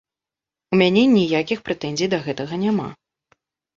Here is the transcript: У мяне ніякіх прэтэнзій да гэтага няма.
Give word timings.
У 0.75 0.79
мяне 0.83 1.03
ніякіх 1.17 1.59
прэтэнзій 1.69 2.11
да 2.15 2.21
гэтага 2.27 2.53
няма. 2.67 2.87